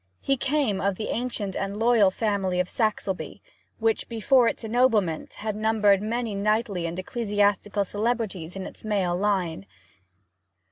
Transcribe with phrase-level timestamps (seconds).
[0.19, 3.39] He came of the ancient and loyal family of Saxelbye,
[3.77, 9.67] which, before its ennoblement, had numbered many knightly and ecclesiastical celebrities in its male line.